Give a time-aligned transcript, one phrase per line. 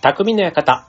[0.00, 0.86] 匠の館。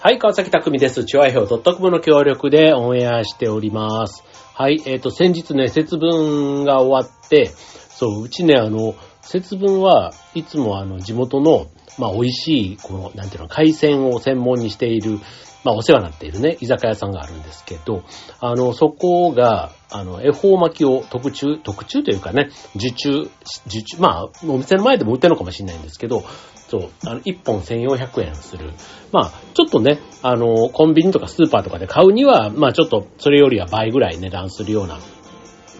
[0.00, 1.04] はい、川崎匠です。
[1.04, 4.24] チュアヒョウ .com の協力でオンエアしております。
[4.54, 11.66] はい、えっ、と、先日ね、節分が終わって、そう、うちね、あの、節分はいつもあの、地元の、
[11.98, 15.18] まあ、美味しい、この、なんていうの、海鮮を専門にしている、
[15.62, 18.02] まあ、お世話になっているね、居酒屋さんがあるんですけど、
[18.40, 23.30] あの、そこが、あの、恵方巻きを特注、特注というかね、受注、
[23.66, 26.24] 受注、まあ、お店の前でも売ってるのかもしれないんですけど、
[26.68, 28.72] そう、あの、1本1400円する。
[29.12, 34.98] まあ、ちょっとね、あの、コンビニとかスーパーとかで買うには、まあ、ちょっと、それよりは倍ぐらい値段するような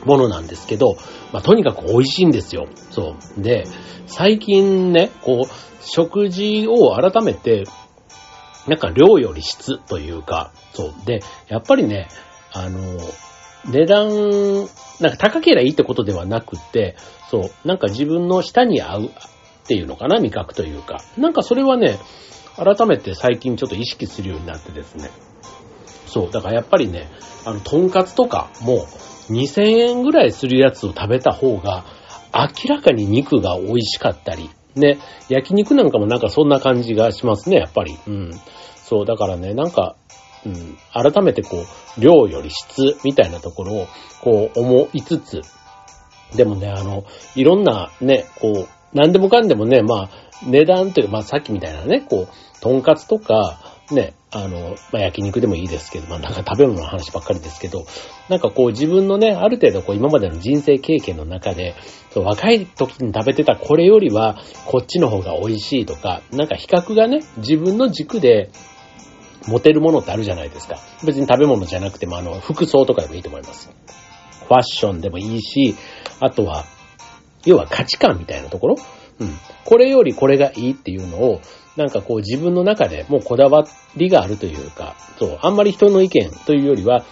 [0.05, 0.97] ものなんですけど、
[1.33, 2.66] まあ、とにかく美味しいんですよ。
[2.91, 3.43] そう。
[3.43, 3.65] で、
[4.07, 7.65] 最近ね、こう、食事を改めて、
[8.66, 11.07] なんか量より質というか、そう。
[11.07, 12.09] で、やっぱりね、
[12.52, 12.98] あの、
[13.66, 14.09] 値段、
[15.01, 16.96] なんか高ければいいってことではなくて、
[17.30, 19.10] そう、なんか自分の舌に合う
[19.65, 21.01] っていうのかな、味覚というか。
[21.16, 21.98] なんかそれはね、
[22.57, 25.10] 改めて最近ちょっと意識するようになってですね。
[26.06, 27.09] そう、だからやっぱりね、
[27.45, 28.87] あの、とんかつとかも
[29.30, 31.84] 2000円ぐらいするやつを食べた方が、
[32.34, 34.98] 明らかに肉が美味しかったり、ね、
[35.29, 37.96] 焼肉なんかもなんかそんな感じがしますね、やっぱり。
[38.06, 38.30] うん。
[38.76, 39.96] そう、だからね、なんか、
[40.45, 41.65] うん、改めてこ
[41.96, 43.87] う、量より質みたいなところを、
[44.21, 45.40] こう思いつつ、
[46.37, 50.10] でもね、あの、いろんなね、こう、何でもかんでもね、まあ、
[50.46, 53.59] 値段というか、まあさっきみたいなね、こう、とんかつとか、
[53.90, 57.87] ね、あの、まあ焼肉でもいいですけど、まあなんか食べ物の話ばっかりですけど、
[58.28, 61.74] なんかこう自分のね、ある程度こう今までの人生経験の中で、
[62.10, 68.50] そう若い時に食べてたこれよりは、こっちの方が美味しいとか、なんか比較がね、自分の軸で、
[69.47, 70.78] 持てるものってあるじゃないですか。
[71.04, 73.70] 別に食べ物じゃなくても、あの、服装とかでもいいと思います。
[74.48, 75.75] ファッションでもいいし、
[76.20, 76.65] あとは、
[77.47, 78.76] 要は価値観みたいなところ？
[79.20, 79.28] うん。
[79.64, 81.41] これよりこれがいいっていうのを、
[81.77, 83.65] なんかこう自分の中でもうこだわ
[83.97, 87.04] りがあるというか、そう、あんまり人の意見というよりは、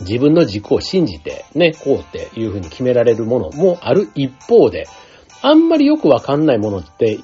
[0.00, 4.86] 自分の軸を信じて、ね、こうっていうふうに決められるものもある一方で、
[5.42, 7.18] あんまりよくわかんないものって、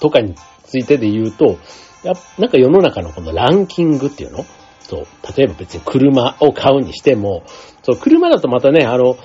[0.00, 0.34] とかに
[0.64, 1.58] ついてで言うと、
[2.02, 4.44] やなんか世の中のこのランキングっていうの？
[4.80, 7.44] そう、例えば別に車を買うにしても、
[7.82, 9.16] そう、車だとまたね、あの、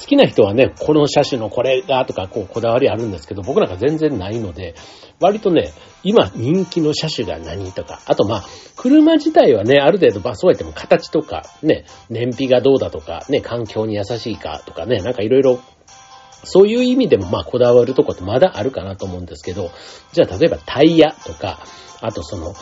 [0.00, 4.74] 好きな人はね、この車種のこれがとか、こう、こだわりあるんですけど、僕なんか全然ないので、
[5.20, 5.72] 割とね、
[6.02, 8.44] 今人気の車種が何とか、あとまあ、
[8.76, 15.60] 車自体はね、ある程度、まあそうやっても形とか、ね、燃費がどうだとか、ね、環境に優しいかとかね、なんかいろいろ、
[16.42, 19.70] そういう意味でもまあこだわるとこってまだあるかなと思うんですけど、
[20.12, 21.60] じゃあ例えばタイヤとか、
[22.00, 22.54] あとその、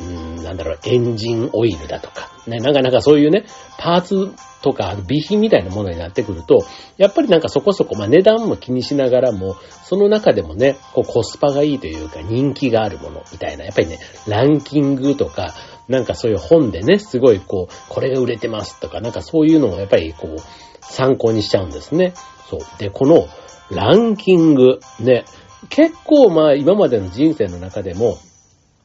[0.00, 3.44] うーん、なんだろう、エンジンオイルだとか、ね、なかなかそういうね、
[3.78, 4.32] パーツ
[4.62, 6.64] とか備品みたいなものになってくると、
[6.96, 15.54] やっぱりなんかそこそこ、まあ値段も気にしながらも、その中でもね、こうコスパがいいというか人気があるものみたいな、やっぱりね、ランキングとか、
[15.88, 20.38] なんかそういう本でね、すごいこう、これが売れてますとか、なんかそういうのをやっぱりこう、
[20.80, 22.14] 参考にしちゃうんですね。
[22.50, 22.60] そう。
[22.78, 23.28] で、この
[23.70, 25.24] ランキング、ね、
[25.68, 28.18] 結構まあ今までの人生の中でも、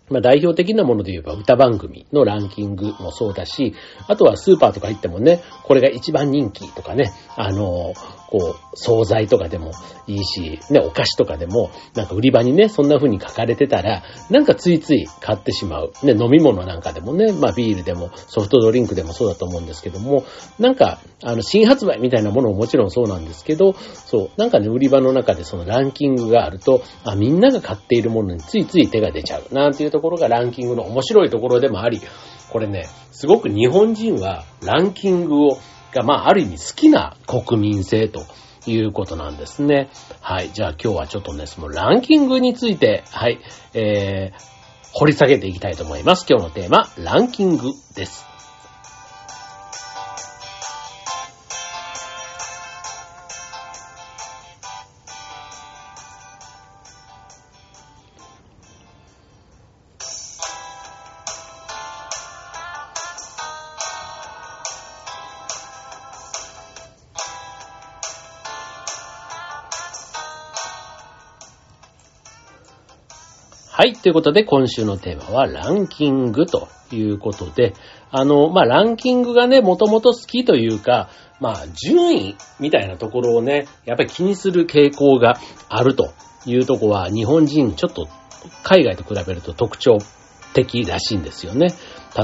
[0.10, 3.74] まあ代表的なもので言えば歌番組のランキングもそうだし、
[4.08, 7.94] あとはスーパーとか行ってもね、これが一番人気とかね、あの、
[8.34, 9.74] こう、惣菜とかでも
[10.08, 15.94] いいし、ね、お菓子とかでも、なんか売り場にね、そんな風に書かれてたら、なんかついつい買ってしまう。
[16.02, 20.26] ね、飲み物なんかでもね、まあビールでもソフトドリンクでもそうだと思うんですけども、
[20.58, 29.54] なんか、あの、新発売みたいなものももちろんそうなんですけど、そう、なんかね、売り場の中でそのランキングがあると、あ、みんなが買っているものについつい手が出ちゃう。
[29.54, 32.02] なんていうところがランキングの面白いところでもあり、
[32.50, 35.60] これね、すごく日本人はランキングを、
[35.94, 38.26] が、まあ、ある意味好きな国民性と
[38.66, 39.92] いうことなんですね。
[40.20, 40.50] はい。
[40.52, 43.40] じゃあ今日はちょっとね、そのランキングについて、はい、
[43.76, 46.26] えー、掘り下げていきたいと思います。
[46.28, 48.33] 今日のテーマ、ランキングです。
[74.04, 77.74] ということで、今週のテーマはランキングということで、
[78.12, 81.10] あの、まあ、ランキングがね、もともと好きというか、
[81.40, 85.40] まあ、順位みたいなところをね、やっぱり気にする傾向が
[85.70, 86.12] あると
[86.46, 88.10] いうとこは、日本人ちょっと
[88.62, 90.00] 海外と比べると特徴
[90.54, 91.70] 的らしいんですよね。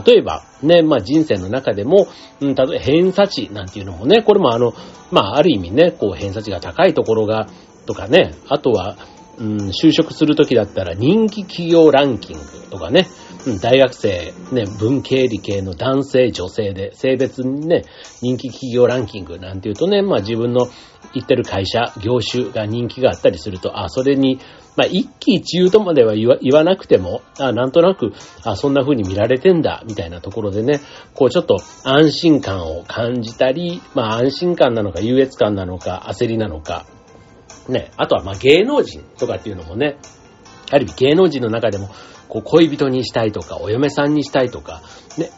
[0.06, 2.08] 例えば、ね、まあ人生の中でも、
[2.42, 4.74] うん、例えば偏差値なんていうのもね、これもあの、
[5.12, 7.48] まあある意味ね、こう偏差値が高いところが、
[7.86, 8.98] とかね、あとは、
[9.38, 13.08] うん、就職するときだったら人気企業ランキングとかね、
[13.46, 17.84] うん、大学生、ね、文系理系の男性、女性で、性別にね、
[18.22, 20.68] 人気企業ランキングなんていうとね、まあ自分の
[21.14, 24.40] 行ってる会社、業種が人気があったりすると、あ、それに、
[24.76, 30.81] まあ一喜一憂とまでは言わ言わなくても、あ、なんとなく、あ、そんな風に見られてんだ、みたいなところでね、
[31.14, 36.86] こうちょっと安心感を感じたり、まあ安心感なのか優越感なのか焦りなのか、
[37.69, 39.98] ね、あとはまあ芸能人とかっていうのもね、
[40.71, 41.89] ある意味芸能人の中でも、
[42.27, 44.81] こう恋人にしたいとか、お嫁さんにしたいとか、
[45.18, 45.30] ね、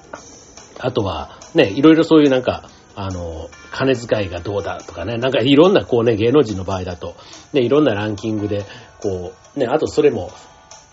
[0.80, 7.16] あとはね、いろいろそういうなんか、あの、金遣いがどうだとかね、なんかいろんなこうね、芸能人の場合だと、
[7.54, 8.66] ね、いろんなランキングで、
[9.02, 10.32] こう、ね、あとそれも、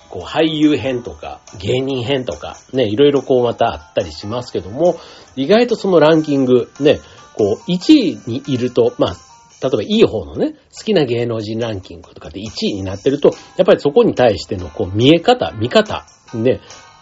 [0.09, 4.99] こう、俳優編とか、芸人編とか、ね、いろいろこうまたあったりしますけども、
[5.37, 7.01] 意外とそのランキング、ね、
[7.37, 9.17] こう、1位にいると、まあ、
[9.63, 16.61] 例えばいい方のね、好きな芸能人ランキングとかで1位になってると、やっぱりそこに対してのこう見え方、見方、ね、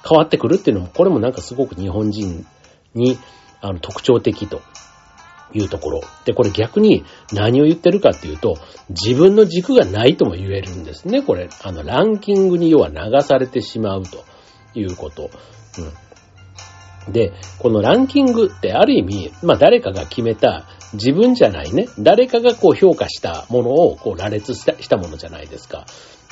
[0.08, 2.46] 変わってくるっていうのも、これもなんかすごく日本人
[2.94, 3.18] に
[3.60, 4.62] あの特徴的と
[5.52, 6.00] いうところ。
[6.24, 8.56] で、これ逆に何を言ってるかっていうと、
[8.88, 11.22] 自分の軸がないとも言えるんですね。
[11.22, 14.24] これ、あの、ランキングに要は流されてしまうと
[14.74, 15.30] いうこと。
[17.06, 17.12] うん。
[17.12, 25.86] で、このランキングってある意味、まあ誰かが決めた自分じゃないね、誰かがこう評価したものをこう羅列したしたものじゃないですか。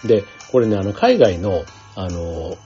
[0.04, 1.64] で、これね、あの、海外の、
[1.96, 2.56] あの、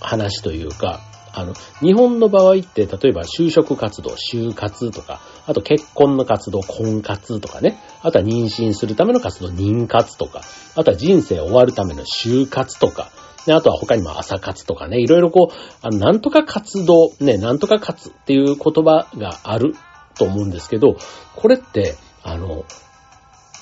[0.00, 1.00] 話というか、
[1.32, 10.40] あの、日本の場合って、例えば就職活動、就活とか、あと結婚の活動、婚活とかね、あとは妊娠するための活動、妊活とか、
[10.74, 13.10] あとは人生終わるための就活とか、
[13.44, 19.74] で、あとは他にも朝活とかね、いろいろこう、あの、なんとか活動、ね、なんとか活っていう言葉がある。
[20.18, 20.96] と思うんですけど、
[21.34, 22.64] これって、あの、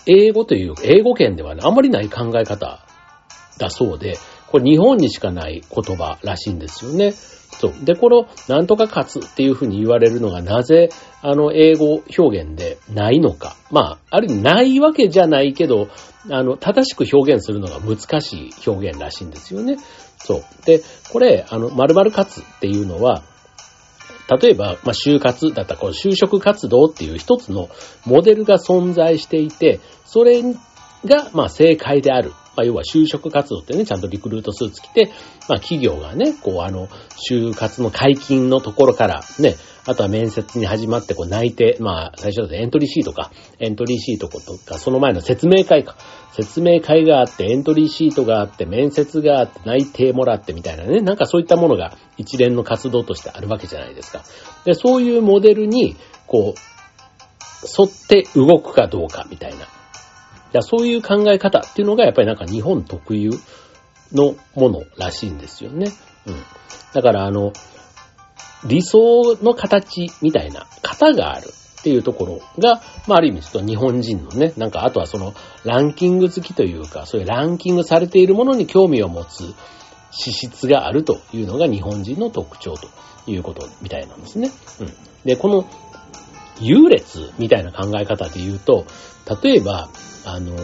[0.07, 2.85] 英語という、英語圏では、ね、あんまりない考え方
[3.59, 7.13] だそうで、これ日本にしかない言葉らしいんですよね。
[7.13, 7.85] そう。
[7.85, 10.91] で、この、なんとか勝つっていうふうに言われるのがなぜ、
[11.23, 13.57] あの、英語表現でないのか。
[13.71, 15.89] まあ、ある意味ないわけじゃないけど、
[16.31, 19.77] あの、正しく表現するのが難しい表現らしいんですよね。
[20.19, 20.45] そう。
[20.65, 23.23] で、これ、あの、〇〇勝つっていうのは、
[24.29, 27.69] 例えば、まあ、就活だった、この就職活動っていう一つの
[28.07, 32.33] モデルが存在していて、それが、まあ、正解である。
[32.57, 35.11] まあ、要は就職活動ってね、ちゃんとリクルートスーツ着て、
[35.49, 36.89] まあ、企業がね、こう、あの、
[37.29, 39.57] 就活の解禁のところから、ね、
[39.87, 45.97] あとは面接に始まって、こう、内定、まあ、最初だとエントリーシートか、エントリーシートとか、その前の説明会か、
[46.33, 54.23] 説明会があって、エントリーシートがあって、面接があって、内定もらってみたいなね、なんかそういったものが一連の活動としてあるわけじゃないですか。
[54.65, 55.97] で、そういうモデルに、
[56.27, 56.61] こう、
[57.67, 59.67] 沿って動くかどうかみたいな。
[60.55, 63.31] いや、そういう考え方っていうのがやっぱりなんか日本特有
[64.13, 65.91] のものらしいんですよね。
[66.27, 66.37] うん。
[66.95, 67.53] だからあの、
[68.65, 71.49] 理想の形みたいな型がある。
[71.49, 75.35] っていうところが、まあ、ある意味ちょっと日本人のね、なんかあとはその
[75.65, 79.53] ランキング好きというか、そういうランキングされているものに興味を持つ
[80.11, 82.89] 資質があるというのが日本人の特徴と
[83.27, 84.51] いうことみたいなんですね。
[84.81, 84.95] うん。
[85.27, 85.69] で、この
[86.61, 88.87] 優劣みたいな考え方で言うと、
[89.43, 89.89] 例えば、
[90.25, 90.55] あの、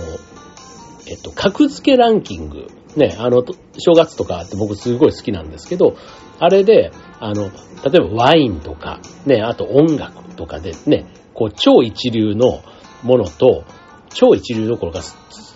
[1.07, 2.67] えっと、格付けランキング。
[2.97, 3.45] ね、あの、
[3.79, 5.97] 正月とかって僕すごい好きなんですけど、
[6.41, 7.51] あれで、あの、例
[7.99, 12.63] えばワインとか、ね、あと音楽とかでね、こう、超一流の
[13.03, 13.65] ものと、
[14.09, 15.03] 超一流どころか、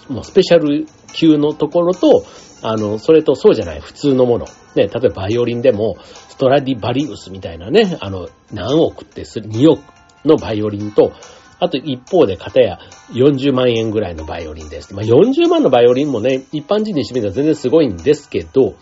[0.09, 2.25] もうスペシャル級のところと、
[2.63, 4.47] あの、それとそうじゃない普通のもの。
[4.77, 5.97] ね、例えばバイオリンでも、
[6.29, 9.83] ストラディバリウスみたいなね、あの、何億ってする、2億
[10.25, 11.13] のバイオリンと、
[11.61, 12.79] あと一方で片や
[13.13, 14.95] 40万円ぐらいのバイオリンです。
[14.95, 18.75] まあ、40万のバイオリンもね、一般人にしてみたら全然すごいんですけど、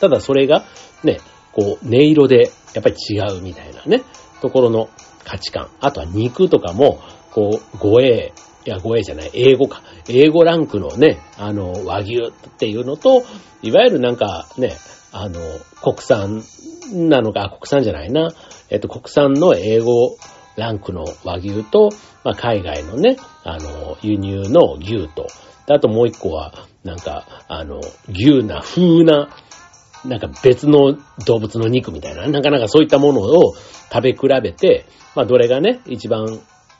[0.00, 0.64] ただそれが
[1.02, 1.18] ね、
[1.52, 4.02] こう、音色でやっぱり違うみたいなね、
[4.40, 4.88] ところの
[5.24, 5.70] 価値観。
[5.80, 7.00] あとは肉とかも、
[7.32, 8.32] こう、護衛、
[8.66, 9.82] いや、護衛じゃない、英語か。
[10.08, 13.22] 英語ランクのね、あの、和牛っていうのと、
[13.62, 14.76] いわゆるなんかね、
[15.12, 15.40] あの、
[15.82, 16.42] 国産
[16.92, 18.30] なのか、国産じゃないな。
[18.70, 20.16] えっと、国産の英語
[20.58, 21.90] ランクの和牛と、
[22.24, 25.26] まあ、海外のね、あの、輸入の牛と、
[25.68, 29.28] あともう一個は、なんか、あの、牛な風な、
[30.04, 30.96] なんか別の
[31.26, 33.54] 動物の肉みたいな、なかなかそういったものを
[33.92, 36.26] 食べ比べて、まあどれがね、一番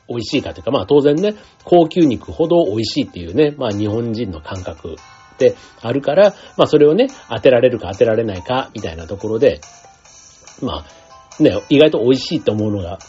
[0.07, 9.61] 美味しいかというか、まあ当然ね、高級肉ほど美味しいっていうね、まあ日本人の感覚ってあるから、まあそれをね、当てられるか当てられないか、みたいなところで、
[10.61, 10.85] ま
[11.39, 12.99] あね、意外と美味しいと思うのが、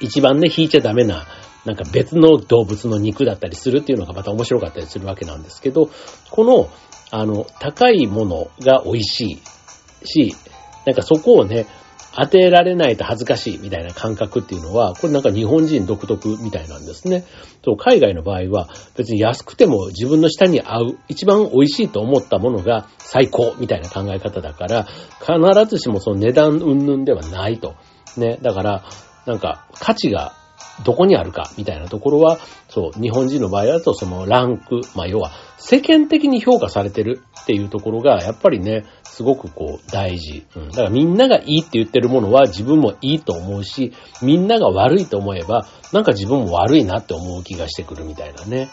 [0.00, 1.26] 一番ね、引いちゃダメな、
[1.64, 5.90] なんか別の動物の肉だったりするっていうのがまた面白かったりするわけなんですけど、
[6.30, 6.68] この、
[7.10, 9.40] あの、高いものが美味し
[10.02, 10.34] いし、
[10.86, 11.66] なんかそこをね、
[12.12, 17.24] 当てられないと恥ずかしいみたいな感覚っていうのは、これなんか日本人独特みたいなんですね。
[17.64, 24.86] そう、海外の場合は別に安くても自分の舌に合う、一番美味しいと思ったものが最高みたいな考え方だから、
[25.20, 27.74] 必ずしもその値段云々ではないと。
[28.16, 28.38] ね。
[28.42, 28.84] だから、
[29.26, 30.34] なんか価値が
[30.84, 40.46] どこにあるかみたいなところは、そう、日本人の場合だとそのランク、まあ要は世間的に評価されてるっていうところが、やっぱりね、すごくこう大事。
[40.56, 40.68] うん。
[40.70, 48.70] だからみんながいいって言ってるものは自分もいいと思うし、みんなが悪いと思えば、なんか自分も悪いなって思う気がしてくるみたいなね。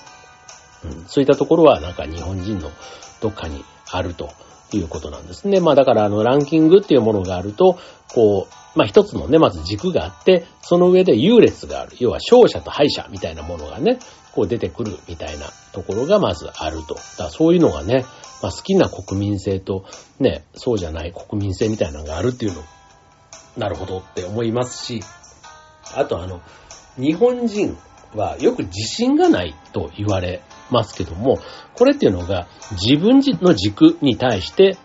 [0.85, 1.05] うん。
[1.07, 2.71] そういったところはなんか日本人の
[3.21, 4.29] どっかにあると
[4.71, 5.59] いうことなんですね。
[5.59, 7.77] まあだからあのランキングっていうものがあると、
[8.17, 11.95] こう、まあ一つのね、まず軸があって、その上で優劣がある。
[11.99, 13.99] 要は勝者と敗者みたいなものがね、
[14.33, 16.95] こう出てくるみたいなところがまずあると。
[16.95, 18.05] だからそういうのがね、
[18.41, 19.85] まあ好きな国民性と
[20.19, 22.63] ね、そうじゃない国民性みたいなのがあるっていうの、
[23.55, 25.01] なるほどって思いますし、
[25.95, 26.41] あとあの、
[26.97, 27.77] 日本人
[28.15, 31.37] はよく自信がないと言われますけども、
[31.75, 34.75] これっていうのが自分の軸に対して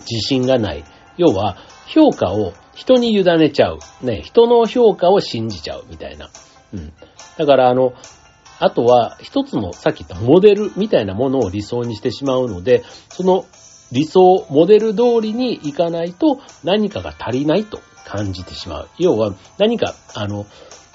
[0.00, 0.84] 自信がない。
[1.16, 1.56] 要は、
[1.92, 3.78] 評価を人に委ねちゃう。
[4.02, 6.30] ね、人の評価を信じちゃうみたいな。
[6.72, 6.92] うん。
[7.36, 7.92] だからあの、
[8.58, 13.44] あとは一つのさっき言ったモデルみたいなものを理想にしてしまうので、その
[13.90, 18.88] 理想、モデル通りにいかないと何かが足りないと感じてしまう。
[18.98, 20.46] 要は何か、あの、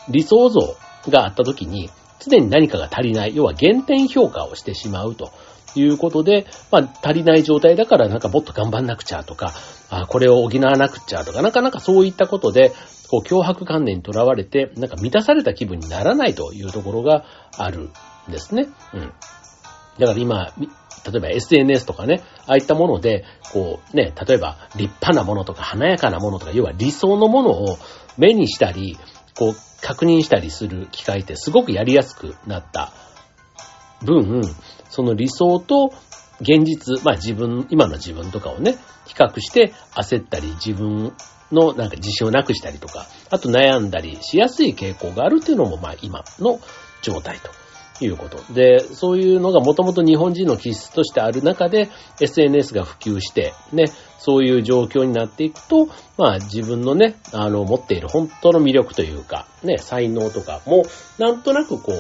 [0.10, 0.76] 理想像
[1.10, 3.36] があった時に常に何かが足りない。
[3.36, 5.32] 要は減点評価をしてしまうと。
[5.76, 9.54] いうことで、まあ、足りない状態だからなんかもっと頑張んなくちゃとか、
[9.90, 12.72] あこれを補わなくちゃとか、なかなかそういったことで、
[13.10, 17.24] こう、脅迫観念にとらわれて、なんか満たされた気分にならないというところが
[17.58, 17.92] ある
[18.30, 18.68] んですね。
[18.94, 19.14] うん。
[20.00, 27.78] だから今、例えば SNS とかね、ああいったもので、こうね、例えば立派なものとか華やかなものとか、要は理想のものを
[28.18, 28.98] 目にしたり、
[29.38, 32.92] こう確認したりする機会ってすごくやりやすくなった
[34.06, 34.42] 分、
[34.90, 35.92] その理想と
[36.42, 41.14] 現実、まあ自分、今の自分とかをね、比較して焦ったり、自分
[41.52, 46.60] のなんか自信をなくしたりとか、あと悩んだりしやすい傾向があるっていうのも、まあ今の
[47.02, 47.50] 状態と
[48.04, 48.54] いうこと。
[48.54, 53.86] で、そういうのがもともと日本人の気質としてある中で、SNS が普及して、ね、
[54.20, 60.84] そういう状況になっていくと、まあ自分のね、あの、持っている本当の魅力というか、ね、才能とかも、
[61.18, 61.96] なんとなくこう、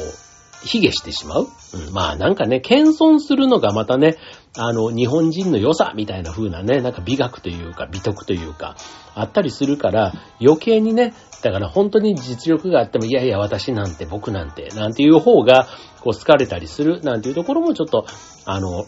[0.65, 1.47] 卑下してしまう？
[1.73, 4.17] うん、まあなんかね、謙遜するのがまたね、
[4.57, 8.75] あの、日本人の良さみたいな風なね、なんか美学というか美徳というか、
[9.13, 15.67] あったりするから、余計にね、だから本当に実力があっても、いやいや私なんて僕なんて、なんていう方が、
[16.01, 18.05] こう好かれたりする、なんていうところもちょっと、
[18.45, 18.85] あの、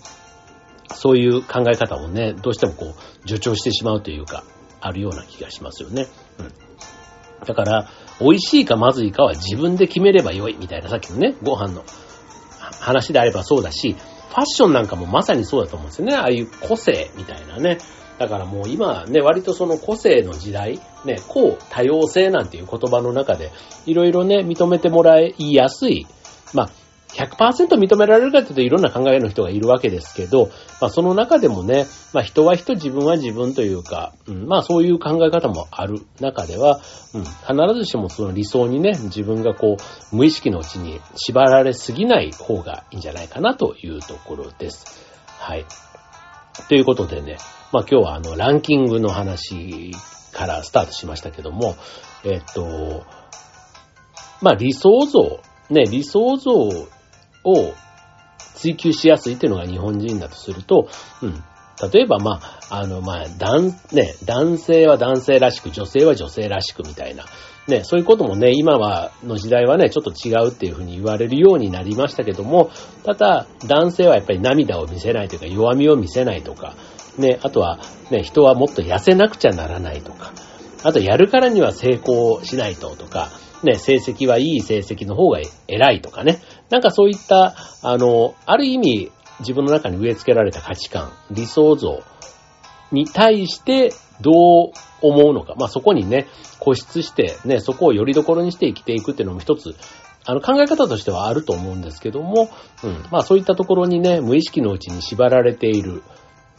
[0.94, 4.44] そういう考え方をね、どうしてもこう、助長してしまうというか、
[4.80, 6.08] あるような気がしますよね。
[6.40, 6.54] うん。
[7.46, 7.90] だから、
[8.20, 11.84] 美味しいかまずいかは自分で決めればよいみたいな、さっきのね、ご飯の
[12.80, 13.96] 話であればそうだし、
[14.30, 16.16] ファッションなんかもまさにそうだと思うんですよね。
[16.16, 17.78] ああいう個性みたいなね。
[18.20, 23.52] だからもう今ね、割とその個性の時代、ね、こう多様性なんていう言葉の中で、
[23.86, 26.08] いろいろね、認めてもらいやすい、
[26.54, 26.70] まあ、
[27.18, 36.80] 100%認められるかというといろんな考えの人がいるわけですけど、まあその中でもね、まあ人は人自分は自分というか、うん、まあそういう考え方もある中では、
[37.16, 39.78] うん、必ずしもその理想にね、自分がこ
[40.12, 44.86] う無意識のうちに縛られすぎない方がいいんじゃないかなというところです。
[45.40, 45.66] はい。
[46.70, 47.38] ということでね、
[47.74, 49.92] まあ今日はあのランキングの話
[50.34, 51.76] からスタートしましたけども、
[52.24, 53.06] えっと、
[54.44, 55.40] まあ理想像、
[55.72, 56.54] ね、理想像
[57.48, 57.74] を
[58.56, 60.90] 追求しやすいっていうのが日本人だとすると、
[61.22, 61.44] うん。
[61.92, 67.26] 例えば、まあ、あの、まあ、男、ね、男性は男性らしく、女性は女性らしくみたいな。
[67.68, 72.72] ね、そういうこともね、今は、の時代はね、ちょっと違うっていうふうに言われるようになりましたけども、
[73.04, 76.76] ただ、男性はやっぱり涙を見せないというか、弱みを見せないとか、
[77.18, 80.34] ね、あとは、ね、人はもっと痩せなくちゃならないとか、
[80.84, 83.30] あと、やるからには成功しないととか、
[83.64, 92.04] ね、成績はいい成績の方が偉いとかね、なんかそういった、あの、ある意味自分の中に植え付けられた価値観、理想像
[92.92, 94.72] に対してどう
[95.02, 95.54] 思うのか。
[95.58, 96.28] まあそこにね、
[96.60, 99.76] 固執してね、そこをよりどころにして生きていくっていうのも一つ、
[100.26, 102.50] あの考え方としてはあると思うんですけども、
[102.84, 103.06] うん。
[103.12, 106.04] まあそういったところにね、無意識のうちに縛られている、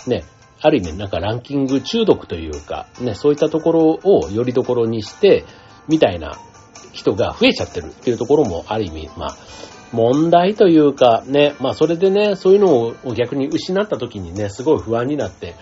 [0.07, 0.25] ね、
[0.61, 5.45] ある意味なんかランキング中毒というか、ね、そういったところをよりどころにして、
[5.89, 6.39] みたいな
[6.93, 9.37] 人が増えちゃってるっていうところもある意味、まあ、
[9.93, 15.55] 問題というかね、まあそれでね、そういうのを逆に失った時にね、すごい不安になって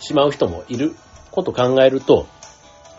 [0.00, 0.94] しまう人もいる
[1.30, 2.26] こと考えると、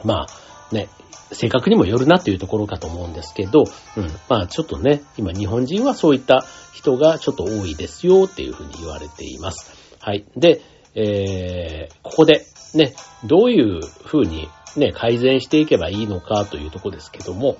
[0.03, 0.89] まあね、
[1.31, 3.63] 性格にもよるなっていうところかと思うんですけど、
[3.97, 4.07] うん。
[4.29, 9.71] まあちょっとね、今日本人はそういった人がちょっと多いですよっていうふうに言われています。
[9.99, 10.25] はい。
[10.35, 10.61] で、
[10.95, 12.93] えー、ここでね、
[13.25, 17.57] どういうふうにね、改善していけばいいのかというとこですけども、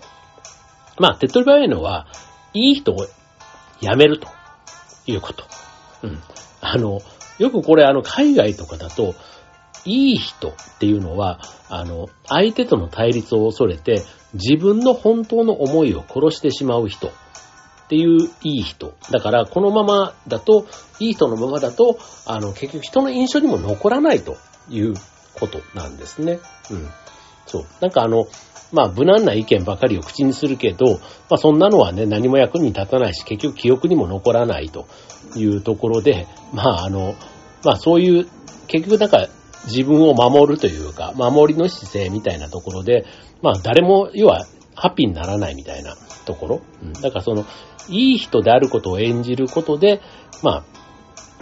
[0.99, 2.07] まあ手っ取り早いのは、
[2.53, 3.07] いい人を
[3.79, 4.27] 辞めると
[5.05, 5.43] いうこと。
[6.03, 6.19] うん。
[6.61, 7.01] あの、
[7.39, 9.15] よくこれあの海外とかだと、
[9.85, 17.11] いい人っていうのは、あの、相手との対立を恐れて、自分の本当の思いを殺してしまう人っ
[17.89, 18.93] ていういい人。
[19.11, 20.65] だから、このままだと、
[20.99, 24.37] いい人のままだと、あの、結局人の印象にも残らないと
[24.69, 24.93] いう
[25.33, 26.39] ことなんですね。
[26.71, 26.89] うん。
[27.45, 27.65] そう。
[27.81, 28.27] なんかあの、
[28.71, 30.95] まあ、無難な意見ばかりを口にするけど、
[31.29, 34.87] まあ、そんなのはね、何も役に立たないし、結局記憶にも残らないと
[35.35, 37.15] いうところで、まあ、あの、
[37.63, 38.27] まあ、そういう、
[38.67, 39.27] 結局なんか、
[39.65, 43.05] 自分を守るというか、守りの姿勢みたいなところで、
[43.41, 44.45] まあ、誰も、要は、
[44.75, 45.95] ハッピーにならないみたいな
[46.25, 46.61] ところ。
[46.81, 47.45] うん、だからその、
[47.89, 50.01] いい人であることを演じることで、
[50.41, 50.82] まあ、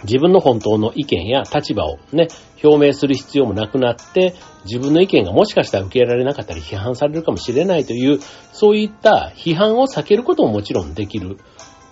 [0.04, 2.28] 自分の本当の意見や立場をね、
[2.62, 8.20] 表明する必要もなくなって、自分の意見がもしかしたら受け入れられなかったり批判されるかもしれないという、
[8.52, 11.38] そういった批判を避けることももちろんできる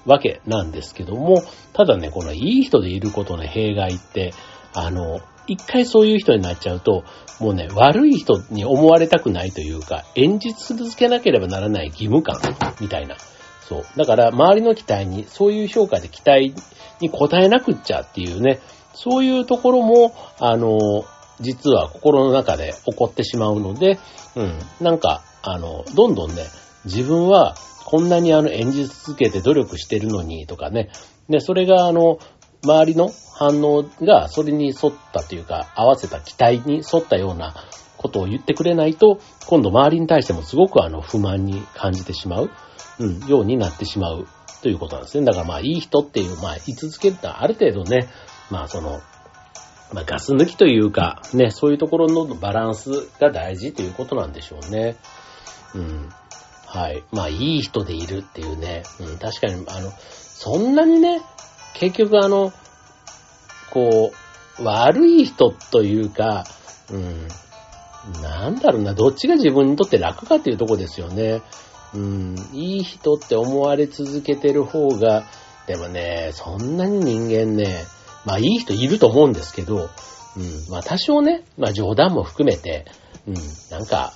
[0.07, 4.33] わけなんですけども、ただね、このいい人でいることの弊害って、
[4.75, 7.05] あの、一回そういう人になっちゃうと、
[7.41, 12.39] もうね、悪い人に思われたくないというか、演じ続けなければならない義務感
[12.81, 13.17] みたいな。
[13.71, 13.85] そう。
[13.97, 16.53] だから、周りの期待に、そういう評価で期待
[17.01, 18.59] に応えなくっちゃっていうね、
[18.95, 21.05] そういうところも、あの、
[21.39, 24.01] 実は心の中で起こってしまうので、
[24.35, 26.43] うん、なんか、あの、どんどんね、
[26.85, 30.91] 自分はこんなにあの演じ続けて努力してるのにとかね、
[31.29, 32.19] ね、それがあの、
[32.65, 37.55] 周りの反応がそれに沿ったというか、合わせた期待に沿ったような
[37.97, 42.51] ことを言ってくれないと、今度周りに対してもすごくあの不満に感じてしまう、
[43.01, 44.29] うん、ようになってしまう
[44.63, 45.25] ということなんですね。
[45.25, 48.09] だからまあいい人っていう、まあ居続けるとある程度ね、
[48.51, 49.01] まあその、
[49.93, 54.97] まあガス抜きというか、ね、そういうところのバランスが大事ということなんでしょうね。
[55.75, 56.09] うん。
[56.67, 57.03] はい。
[57.11, 58.83] まあいい人でいるっていうね。
[59.01, 61.23] うん、確かに、あの、そんなにね、
[61.75, 62.53] 結局あの、
[63.71, 64.13] こ
[64.59, 66.45] う、悪い人というか、
[66.91, 67.29] うん、
[68.23, 71.41] なんだろうな、どっちが自分にとって楽かっていうとこですよね。
[71.95, 75.25] うん、いい人って思われ続けてる方が、
[75.67, 77.85] でもね、そんなに人間ね、
[78.25, 79.77] まあいい人いると思うんですけど、
[80.37, 82.87] うん、まあ多少ね、まあ冗談も含めて、
[83.27, 83.35] うん、
[83.71, 84.13] なんか、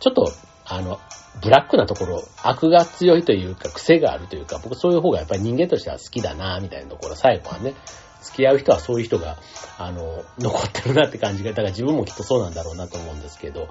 [0.00, 0.32] ちょっと、
[0.64, 0.98] あの、
[1.42, 7.74] ブラックなところ、悪が強いというか、癖があるというか、僕そういう方がやっぱり人間としては好きだな、みたいなところ、最後はね、
[8.22, 9.38] 付き合う人はそういう人が、
[9.78, 13.68] あの、残ってるなって感じが、だから自分もきっとそうなんだろうなと思うんですけど、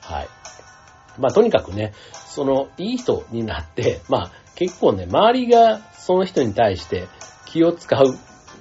[0.00, 0.28] はい。
[1.18, 1.92] まあとにかくね、
[2.26, 7.06] その、いい人になって、 まあ結構ね、周りがその人に対して
[7.46, 8.18] 気を使う、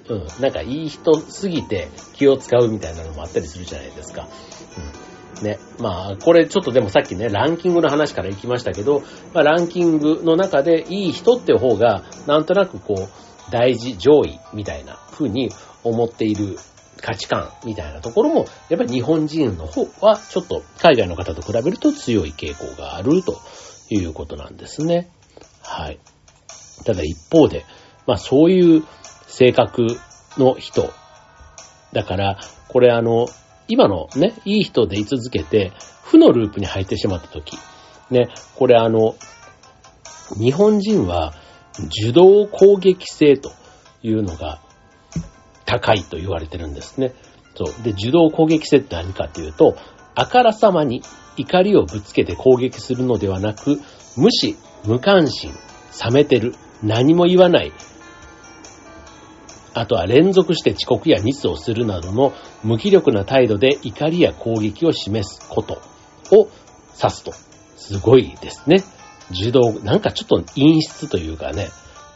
[0.10, 4.28] うん、なんかいい人すぎて気を使うみたいなのもあったりするじゃないですか。
[5.40, 5.44] うん。
[5.44, 5.60] ね。
[5.80, 9.02] まあ、これちょっとでもさっきね、ランキングの話から行きましたけど、
[9.34, 15.50] まあランキングの中でいい人って方が、なんとなくこう、大事、上位みたいな風に
[15.84, 16.58] 思っている
[17.02, 23.40] 価値観みたいなところも、やっぱり日本人の方はちょっと海外の方と比べると強い傾向があると
[23.90, 25.12] いうことなんですね。
[25.62, 26.00] はい。
[26.86, 27.66] ただ一方で、
[28.08, 28.84] まあそういう
[29.28, 29.88] 性格
[30.38, 30.92] の人。
[31.94, 33.28] だから、これあの、
[33.68, 35.72] 今のね、いい人で居続けて、
[36.04, 37.58] 負のループに入ってしまった時。
[38.10, 39.16] ね、これあの、
[40.38, 41.34] 日本人は
[41.78, 43.52] 受動攻撃性と
[44.04, 44.62] いうのが
[45.72, 47.14] 高いと言われてるんですね。
[47.56, 47.84] そう。
[47.84, 49.78] で、受動攻撃性って何かっていうと、
[50.16, 51.02] あからさまに
[51.38, 53.80] 怒りをぶつけて攻撃するのではなく、
[54.18, 55.54] 無視、無関心、
[56.06, 57.72] 冷めてる、何も言わない、
[59.74, 65.82] あとは連続して遅刻やミスをするなどの無気力な態度で怒りや攻撃を示すこと
[66.32, 66.50] を
[66.98, 67.32] 指すと。
[67.78, 68.84] すごいですね。
[69.32, 71.70] 受動、なんかちょっと陰湿というかね、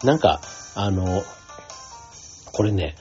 [0.04, 0.42] なんか、
[0.76, 1.24] あの、
[2.52, 2.96] これね、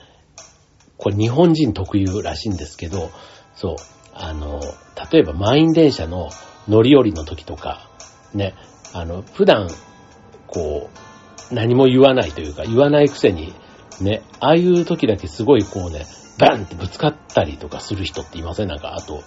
[1.04, 3.10] これ日本人特有らしいんですけど、
[3.54, 3.76] そう、
[4.14, 4.60] あの、
[5.12, 6.30] 例えば満員電車の
[6.66, 7.90] 乗り降りの時とか、
[8.32, 8.54] ね、
[8.94, 9.68] あの、普段、
[10.46, 10.88] こ
[11.50, 13.52] う、何も言わないというか、言わないくせに、
[14.00, 16.06] ね、ああいう時だけすごいこうね、
[16.38, 18.68] バンってぶつかったりとかする人っていません？
[18.68, 19.22] なんか、あと、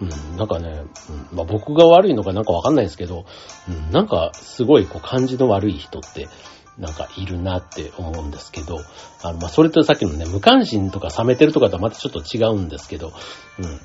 [0.00, 0.84] うん、なんかね、
[1.32, 3.24] うん、まあ、僕が悪いのかなんかわかんないですけど、
[3.68, 6.28] うん、なんかすごいこう感じの悪い人って、
[6.78, 8.80] なんかいるなって思うんですけど、
[9.22, 13.12] あの、ま、それとさっきのね、無関心とか冷めてるとかとはまたちょっと違うんですけど、
[13.58, 13.80] うん。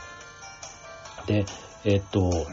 [1.26, 1.46] で、
[1.84, 2.48] えっと、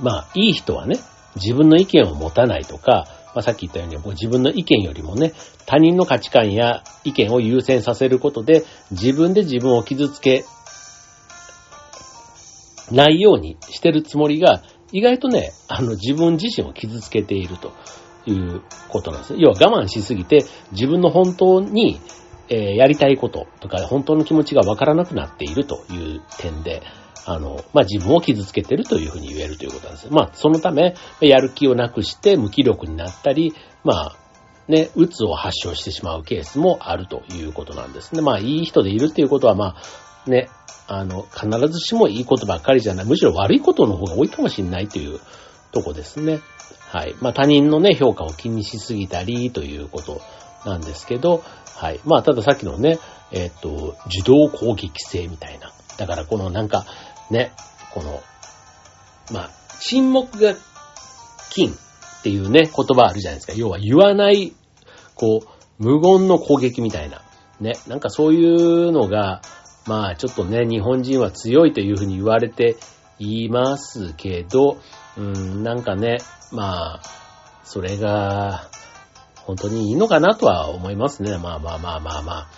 [0.00, 0.98] まあ、いい人はね、
[1.36, 5.34] 自分の意見を持たないとか、まあ、さっき言ったように、もう自分の意見よりもね、
[5.66, 10.44] 他人の価値観や意見を優先させることで、自分で自分を傷つけ
[12.90, 17.72] ないようにしてるつもりが、意外とね、あの自分自身を傷つけていると
[18.30, 19.38] いうことなんですね。
[19.40, 22.00] 要は我慢しすぎて、自分の本当に、
[22.48, 26.82] えー、やりたいこととか、本当の気持ちがわからなくなっているという点で、
[27.24, 30.08] あの、まあ、自分を傷つけてるというふうに言えるということなんです。
[30.10, 34.16] まあ、そのため、やる気をなくして無気力になったり、まあ、
[34.68, 38.22] ね、うつを発症してしまうケースもあるということなんですね。
[38.22, 39.76] まあ、いい人でいるっていうことは、ま
[40.26, 40.48] あ、ね、
[40.88, 45.20] あの、必ずしもいいことばっかりじゃない、むしろ悪いことの方が多いかもしれないという
[45.72, 46.40] とこですね。
[46.96, 47.14] はい。
[47.20, 50.22] まあ、他人のね、評価を気にしすぎたりということ
[50.64, 51.42] なんですけど、
[51.74, 52.00] はい。
[52.06, 52.98] まあ、たださっきのね、
[53.32, 55.72] えっ、と、受動攻撃性みたいな。
[55.98, 56.86] だからこのなんか、
[57.30, 57.52] ね、
[57.92, 58.22] この、
[59.30, 60.54] まあ、沈黙が
[61.50, 61.74] 金っ
[62.22, 63.52] ていうね、言葉あるじゃないですか。
[63.54, 64.54] 要は言わない、
[65.14, 67.20] こう、無言の攻撃みたいな。
[67.60, 69.42] ね、なんかそういうのが、
[69.86, 72.76] まあちょっとね、日本人は強いというふうに言われて
[73.18, 74.78] いますけど、
[75.16, 76.18] うん、なんかね、
[76.52, 77.00] まあ、
[77.64, 78.68] それが、
[79.46, 81.38] 本当にいいのかなとは思いますね。
[81.38, 82.48] まあまあまあまあまあ。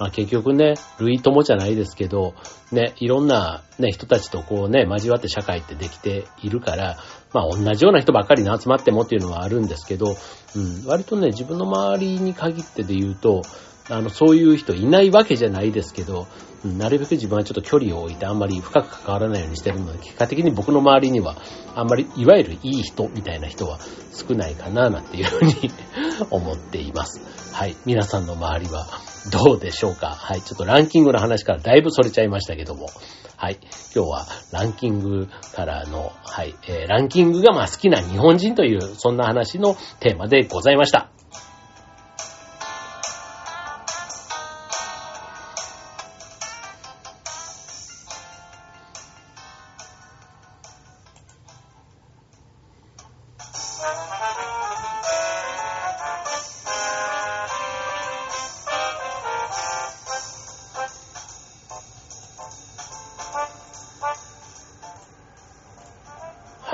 [0.00, 2.34] まあ結局ね、類友じゃないですけど、
[2.72, 6.96] ね、いろんなね、人たちとこうね、交わって社会ってできているから、
[7.32, 10.16] まあ同じような人ばっかりに集まってもっていうのはあるんですけど、
[10.56, 13.42] うん、割とね、自分の周りに限ってで言うと、
[13.88, 16.26] あの、そういう人いないわけじゃないですけど、
[16.64, 21.36] なるべく自分はちょっと距離を置いてあんまり深く関わらないようにしてるので、結果的に僕の周りには、
[21.74, 23.80] あんまり、いわゆるいい人みたいな人は
[24.12, 25.54] 少ないかな、なんていうふうに
[26.30, 27.20] 思っています。
[27.52, 27.76] はい。
[27.84, 28.86] 皆さんの周りは
[29.30, 30.08] どうでしょうか？
[30.10, 30.42] はい。
[30.42, 32.88] ちょっとランキングの話からだいぶ逸れちゃいましたけども。
[33.36, 33.58] はい。
[33.94, 36.54] 今日はランキングからの、はい。
[36.68, 41.10] えー、ランキングがまあ好きな日本人という、そんな話のテーマでございました。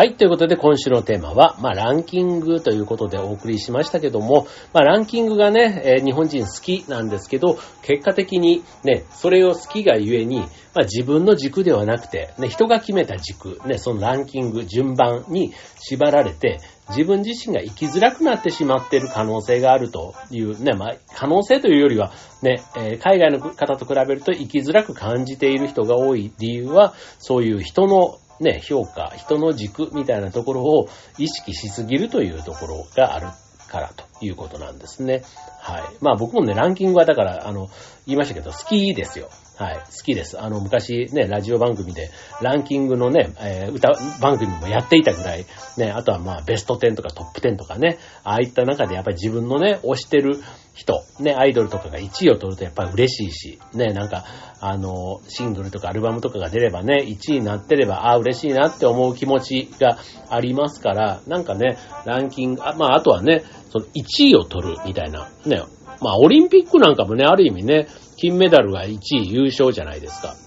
[0.01, 0.15] はい。
[0.15, 33.29] ということで、今週のテーマは、まあ、ランキングということでお送りしましたけども、まあ、ランキングがね、えー、日本人好きなんですけど、結果的にね、それを好きがゆえに、まあ、自分の軸ではなくて、ね、人が決めた軸、ね、そのランキング、順番に縛られて、自分自身が生きづらくなってしまっている可能性があるというね、まあ、可能性というよりは、ね、え、海外の方と比べると生きづらく感じている人が多い理由は、そういう人のね、評価、人の軸みたいなところを意識しすぎるというところがある
[33.68, 35.22] からということなんですね。
[35.61, 35.83] はい。
[36.01, 37.68] まあ僕もね、ランキングはだから、あの、
[38.07, 39.29] 言いましたけど、好きですよ。
[39.59, 39.75] はい。
[39.75, 40.40] 好きです。
[40.40, 43.90] あの、昔ね、ラジオ番組で、ランキングのね、えー、歌
[44.21, 50.37] 番組もやっていたぐらい、ね、あとはまあ、ベスト10とかトップ10とかね、ああいった中でやっぱり自分のね、推してる
[50.75, 54.25] 人、ね、アイドルとかが1位を取るとやっぱり嬉しいし、ね、なんか、
[54.61, 59.99] あの、シングルとかアルバムとかが出ればね、1位になってれば、ああ、嬉しいなって思う気持ちが
[60.31, 65.62] ありますから、なんかね、ランキング、あまあ、あとはね、その1位を取るみたいな、ね、
[66.01, 70.28] まあ、オリンピックなんかもね、ある意味ね、金メダルが1位優勝じゃないですか。
[70.28, 70.38] だか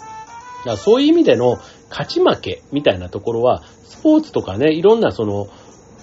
[0.71, 1.57] らそういう意味での
[1.89, 5.47] 勝ち負けみたいなところは、スポーツとかね、いろんなその、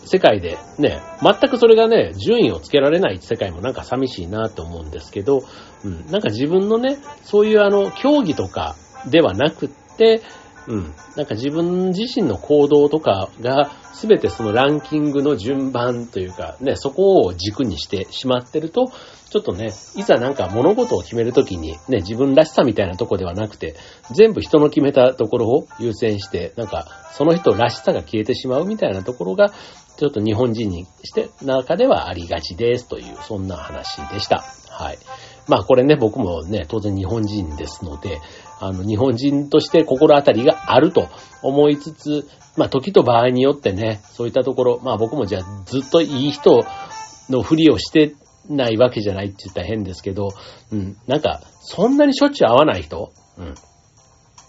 [0.05, 5.43] 世界でね、全くそれがね、順位をつけられない世界もなんか寂しいなと思うんですけど、
[5.85, 8.75] うん、なんか自分のね、そういうあの、競技とか
[9.11, 10.23] ではなくって、
[10.69, 10.95] うん。
[11.17, 18.87] なんか自分自身の行動とかが全てそのランキングの順番というかね、そこを軸にしてしまってると、
[19.31, 23.77] ちょっとね、いざなんか物事を決めるときにね、自分らしさみたいなとこではなくて、
[24.13, 29.49] 全部人の決めたところを優先して、なんかその人らしさが消えてしまうみたいなところが、
[29.97, 34.45] ちょっと日本人にして中ではありがちですという、そんな話でした。
[34.71, 34.99] はい。
[35.49, 38.21] まあこれね、僕もね、当然日本人ですので、
[38.61, 41.09] あの、日本人として心当たりがあると
[41.43, 46.65] 思いつつ、まあ時と場合によってね、そういったところ、まあ僕もじゃあずっといい人
[47.29, 48.15] のふりをして
[48.49, 50.31] ないわけじゃないって言ったら変ですけど、
[50.73, 53.55] うん、なんか、そんなにしょっちゅう会わない人うん。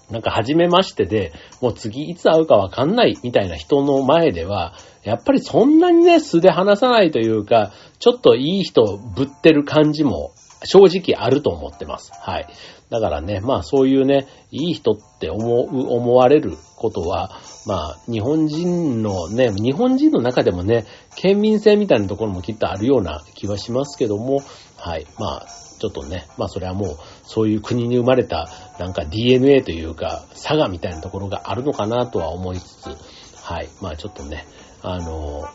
[0.09, 12.11] なんか初めましてで、もう次いつ会うかわかんないみたいな人の前では、やっぱりそんなにね、素で話さないというか、ちょっといい人ぶってる感じも正直あると思ってます。
[12.13, 12.47] はい。
[12.89, 17.31] だからね、まあそういうね、いい人って思う、思われることは、
[17.65, 24.41] まあ日本人のね、日本人の中でもね、県民性みたいなところもきっとあるような気はしますけども、
[24.75, 25.05] はい。
[25.19, 25.45] まあ、
[25.79, 32.97] ちょっとね、まあそれはもう、そういう国に生まれた、なんか DNA というか、差がみたいなところがあるのかなとは思いつつ、
[33.43, 33.69] はい。
[33.81, 34.45] まあちょっとね、
[34.81, 35.47] あの、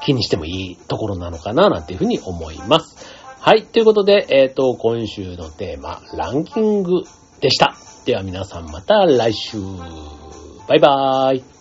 [0.00, 2.87] 気にしてもいいところなのかな、なんていうふうに思います。
[3.48, 3.64] はい。
[3.64, 7.04] ということで、えっ、ー、と、今週のテーマ、ランキング
[7.40, 7.74] でした。
[8.04, 9.56] では皆さんまた来週。
[10.68, 11.57] バイバーイ。